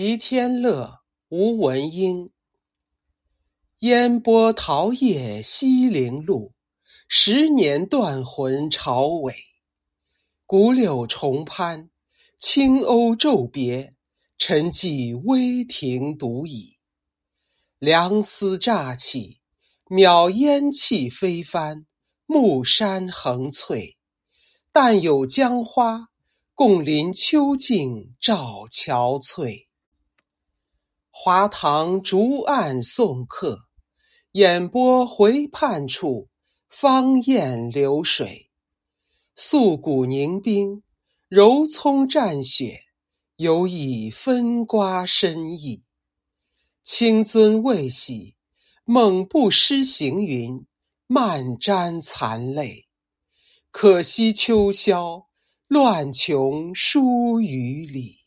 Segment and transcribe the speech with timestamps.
[0.00, 2.30] 齐天乐，吴文英。
[3.80, 6.52] 烟波桃叶西陵路，
[7.08, 9.34] 十年断魂朝尾。
[10.46, 11.90] 古柳重攀，
[12.38, 13.96] 青鸥骤别，
[14.38, 16.76] 沉寂微亭独倚。
[17.80, 19.40] 凉丝乍起，
[19.86, 21.86] 渺烟气飞帆，
[22.24, 23.98] 暮山横翠。
[24.70, 26.10] 但有江花，
[26.54, 29.66] 共临秋尽照憔悴。
[31.28, 33.58] 华堂竹案送客，
[34.32, 36.30] 眼波回盼处，
[36.70, 38.50] 芳艳流水。
[39.36, 40.82] 素骨凝冰，
[41.28, 42.80] 柔葱蘸雪，
[43.36, 45.84] 犹忆分瓜深意。
[46.82, 48.34] 清樽未洗，
[48.84, 50.64] 猛不施行云，
[51.06, 52.88] 漫沾残泪。
[53.70, 55.26] 可惜秋宵，
[55.66, 58.20] 乱穷书雨里。